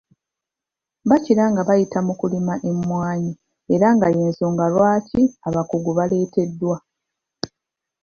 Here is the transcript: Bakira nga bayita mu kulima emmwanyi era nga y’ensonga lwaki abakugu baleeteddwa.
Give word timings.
Bakira 1.09 1.43
nga 1.51 1.61
bayita 1.67 1.99
mu 2.07 2.13
kulima 2.19 2.53
emmwanyi 2.69 3.31
era 3.73 3.87
nga 3.95 4.07
y’ensonga 4.15 4.65
lwaki 4.73 5.21
abakugu 5.47 5.91
baleeteddwa. 5.97 6.75